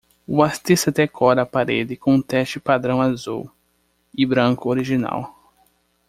O 0.27 0.41
artista 0.41 0.89
decora 0.91 1.43
a 1.43 1.45
parede 1.45 1.95
com 1.95 2.15
um 2.15 2.21
teste 2.23 2.59
padrão 2.59 2.99
azul 2.99 3.47
e 4.17 4.25
branco 4.25 4.67
original. 4.67 5.53